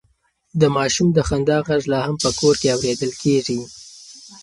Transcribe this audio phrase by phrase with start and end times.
[0.59, 3.59] د ماشوم د خندا غږ لا هم په کور کې اورېدل کېږي.